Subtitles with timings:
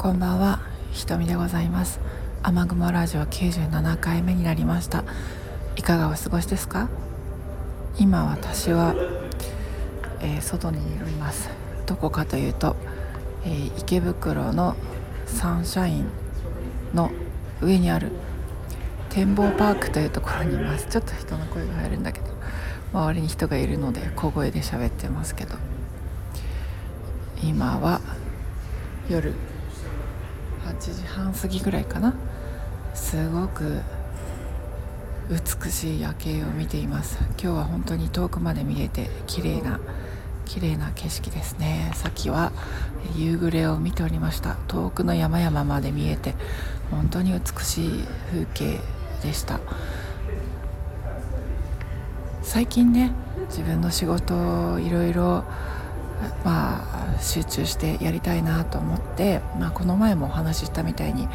[0.00, 0.60] こんばんは。
[0.92, 2.00] ひとみでございます。
[2.42, 5.04] 雨雲ラジオ97回目になりました。
[5.76, 6.88] いかがお過ごしですか？
[7.98, 8.94] 今私は、
[10.22, 10.80] えー、外にい
[11.16, 11.50] ます。
[11.84, 12.76] どこかというと、
[13.44, 14.74] えー、池袋の
[15.26, 16.06] サンシャイン
[16.94, 17.10] の
[17.60, 18.10] 上にある
[19.10, 20.86] 展望パークというところにいます。
[20.86, 22.26] ちょっと人の声が入るんだけど
[22.94, 25.56] 周りに人がいるので小声で喋ってますけど。
[27.42, 28.00] 今は
[29.10, 29.34] 夜
[30.70, 32.14] 8時半過ぎぐらいかな。
[32.94, 33.80] すごく
[35.28, 37.18] 美しい夜景を見ています。
[37.30, 39.80] 今日は本当に遠くまで見えて綺麗な
[40.44, 41.90] 綺麗な景色ですね。
[41.94, 42.52] さっきは
[43.16, 44.56] 夕暮れを見ておりました。
[44.68, 46.34] 遠くの山々まで見えて
[46.90, 48.80] 本当に美しい風景
[49.22, 49.60] でした。
[52.42, 53.12] 最近ね
[53.48, 55.44] 自分の仕事をいろいろ
[56.44, 61.28] まあ、集中してやりたいなと思って、まあ、この前もお話ししたみたいに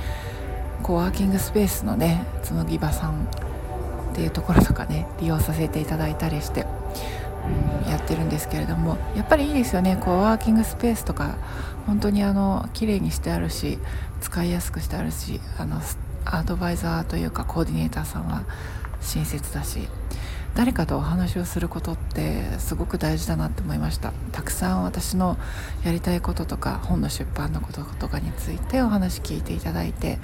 [0.83, 3.25] コワーキングスペースのね紬場さん
[4.11, 6.65] っていうところとかね利用させていただいたりして、
[7.83, 9.97] うん、やってるんですけれどもやっぱりいいですよね。
[9.99, 11.37] コワーキングスペースとか
[11.85, 13.79] 本当にあの綺麗にしてあるし
[14.21, 15.81] 使いやすくしてあるしあの
[16.25, 18.43] アドバイザーというかコーディネーターさんは
[19.01, 19.87] 親切だし
[20.55, 24.13] 誰かとお話をすることってすごく大事だなって思いました。
[24.31, 25.37] たくさん私の
[25.83, 30.17] やりたいこととか本の出版のこととかについてお話聞いていただいて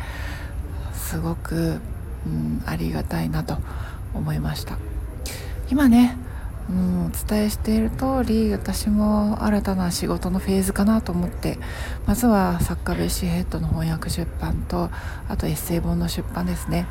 [0.94, 1.82] すごく、
[2.26, 3.58] うん、ありがたいなと
[4.14, 4.78] 思いました。
[5.70, 6.18] 今ね
[6.70, 11.58] うん、お伝えしている通り私も新たな仕事のフェーズかなと思って
[12.06, 14.90] まずは作家ベッシーヘッドの翻訳出版と
[15.28, 16.88] あとエッセイ本の出版ですね、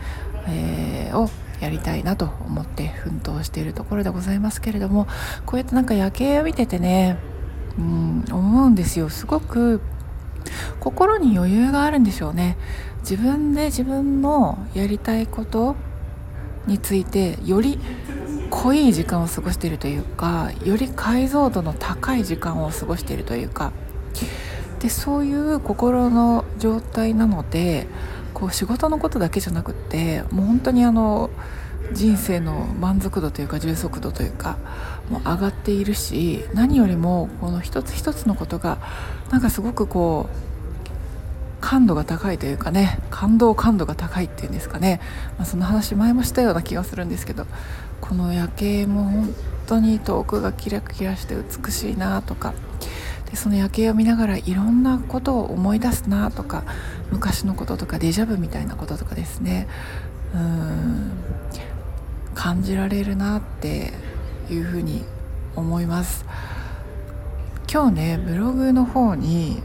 [0.47, 5.07] えー、をやりたいなと思って奮闘しているところでございますけれども
[5.47, 7.19] こうやってなんか夜景を見ててね、
[7.79, 9.09] うん、思うんですよ。
[9.09, 9.81] すごく
[10.81, 12.57] 心に余裕があるんでしょうね。
[13.03, 15.77] 自分で自分のやりたいこと
[16.67, 17.79] についてより
[18.51, 23.73] 濃い時間を過ごしているというかより解像度の高い時間を過ごしているというか。
[24.81, 27.87] でそういう心の状態なので
[28.41, 31.31] こう仕事のことだけじゃなくってもう本当にあの
[31.93, 34.57] 人生の満足度というか充足度というか
[35.11, 38.79] もう上がっているし何よりもこの一つ一つのことが
[39.31, 45.01] なんかすごくこう感度が高いというかね感動感度が高いっていうんですかね、
[45.37, 47.47] まあ、その話前もしたような気がするんですけど
[48.01, 49.35] この夜景も本
[49.67, 52.55] 当に遠くがキラキラして美しいなとか
[53.31, 56.65] でその夜景を見ながらいろんなことを思い出すなとか
[57.11, 59.69] 昔のこととかデジャブみたいなこととかですね。
[60.35, 61.11] うん。
[62.35, 63.93] 感じられるなって
[64.51, 65.05] いうふうに
[65.57, 66.25] 思います。
[67.73, 69.63] 今日ねブログの方に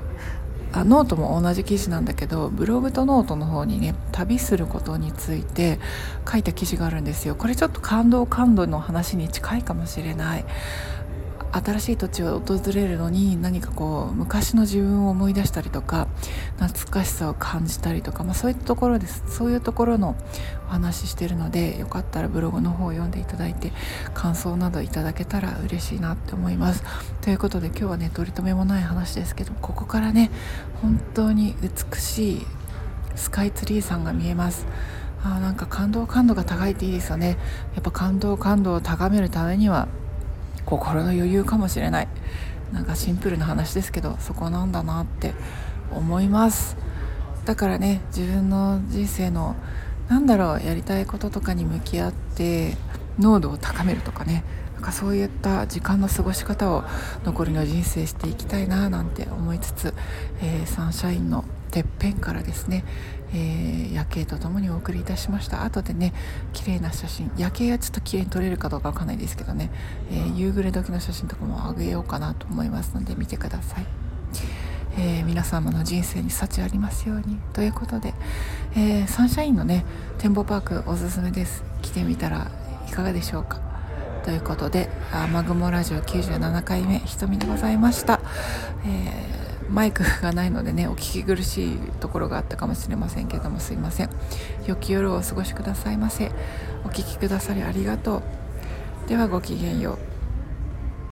[0.71, 5.79] あノートも同じ記事なんだけどブログとノートの方にね旅することについて
[6.29, 7.35] 書いた記事があるんですよ。
[7.35, 10.45] これちょっと感動感動の話に近いかもしれない。
[11.63, 16.07] 新しい土地を訪れるのに何かこう昔の自分を思い出したりとか
[16.59, 19.23] 懐かしさを感じたりとか、まあ、そういったところです。
[19.27, 20.15] そういうところの
[20.67, 23.71] お話ししてるのでよかったらブログの方を読んでいただいて
[24.13, 26.83] 感想などいただけたら嬉しいなって思います。
[27.21, 30.31] ということで今日はね取り留めもない話ですけどここからね
[30.81, 32.45] 本当に美しい
[33.15, 34.65] スカイツリーさんが見えます。
[35.23, 37.37] あなんか感動感度が高いっていいですよね。
[37.73, 39.87] やっぱ感動感度を高めるためには
[40.65, 42.07] 心の余裕かもしれない。
[42.73, 45.33] なんかシンプルな話ですけどそこなんだなって
[45.91, 46.77] 思います。
[47.45, 49.55] だからね自分の人生の
[50.09, 52.75] なんだろうやりたいこととかに向き合って
[53.19, 54.43] 濃度を高めるとかね。
[54.73, 56.83] なんかそういった時間の過ごし方を
[57.23, 59.93] 残りの人生していきたいななんて思いつつ、
[60.41, 62.85] えー、サンシャインのてっぺんからですね、
[63.33, 65.65] えー、夜景とともにお送りいたしました。
[65.65, 66.13] 後でね
[66.53, 69.69] 綺麗な写真夜景はちょっと綺麗に撮れるかどうかわかんないですけどね、
[70.09, 73.85] えー、夕暮れ時の写真とかもあげようかなと思いますので見てください。
[74.97, 77.39] えー、皆様の人生に幸ありますように。
[77.51, 78.13] ということで、
[78.77, 79.83] えー、サンシャインのね
[80.17, 81.65] 展望パークおすすめです。
[81.81, 82.49] 来てみたら
[82.87, 83.59] いかがでしょうか。
[84.23, 88.21] ということで「雨雲ラジオ97回目ひとみでございました、
[88.85, 94.09] えーマイクがないのでねお聞き苦しいところがあったかもしれませんけどもすいません。
[94.65, 96.31] 良き夜をお過ごしくださいませ。
[96.85, 99.09] お聴きくださりありがとう。
[99.09, 100.14] ではごきげんよう。